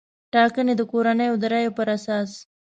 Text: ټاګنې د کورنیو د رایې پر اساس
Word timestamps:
ټاګنې 0.31 0.73
د 0.77 0.81
کورنیو 0.91 1.39
د 1.41 1.43
رایې 1.51 1.71
پر 1.77 1.87
اساس 1.97 2.31